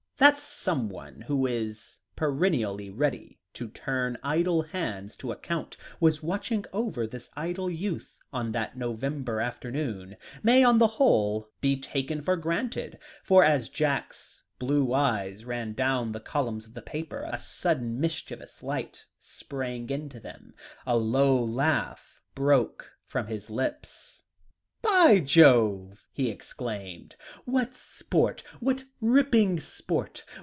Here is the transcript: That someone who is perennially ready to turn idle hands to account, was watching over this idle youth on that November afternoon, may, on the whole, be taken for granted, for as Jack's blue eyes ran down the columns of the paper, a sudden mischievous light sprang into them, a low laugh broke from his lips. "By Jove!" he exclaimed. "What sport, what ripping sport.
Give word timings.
That 0.17 0.37
someone 0.37 1.21
who 1.21 1.47
is 1.47 1.97
perennially 2.15 2.91
ready 2.91 3.39
to 3.55 3.69
turn 3.69 4.19
idle 4.21 4.61
hands 4.61 5.15
to 5.15 5.31
account, 5.31 5.77
was 5.99 6.21
watching 6.21 6.63
over 6.71 7.07
this 7.07 7.31
idle 7.35 7.71
youth 7.71 8.19
on 8.31 8.51
that 8.51 8.77
November 8.77 9.41
afternoon, 9.41 10.17
may, 10.43 10.63
on 10.63 10.77
the 10.77 10.85
whole, 11.01 11.49
be 11.59 11.75
taken 11.75 12.21
for 12.21 12.37
granted, 12.37 12.99
for 13.23 13.43
as 13.43 13.67
Jack's 13.67 14.43
blue 14.59 14.93
eyes 14.93 15.43
ran 15.43 15.73
down 15.73 16.11
the 16.11 16.19
columns 16.19 16.67
of 16.67 16.75
the 16.75 16.83
paper, 16.83 17.27
a 17.33 17.39
sudden 17.39 17.99
mischievous 17.99 18.61
light 18.61 19.05
sprang 19.17 19.89
into 19.89 20.19
them, 20.19 20.53
a 20.85 20.97
low 20.97 21.43
laugh 21.43 22.21
broke 22.35 22.91
from 23.07 23.25
his 23.25 23.49
lips. 23.49 24.19
"By 24.83 25.19
Jove!" 25.19 26.07
he 26.11 26.31
exclaimed. 26.31 27.15
"What 27.45 27.75
sport, 27.75 28.41
what 28.59 28.85
ripping 28.99 29.59
sport. 29.59 30.23